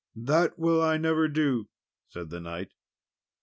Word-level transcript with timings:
"That 0.15 0.57
will 0.57 0.81
I 0.81 0.97
never 0.97 1.27
do," 1.27 1.69
said 2.07 2.31
the 2.31 2.39
knight. 2.41 2.71